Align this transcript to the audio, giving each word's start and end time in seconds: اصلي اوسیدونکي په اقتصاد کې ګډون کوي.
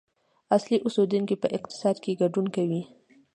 اصلي 0.55 0.77
اوسیدونکي 0.81 1.35
په 1.39 1.47
اقتصاد 1.57 1.95
کې 2.03 2.17
ګډون 2.21 2.45
کوي. 2.55 2.81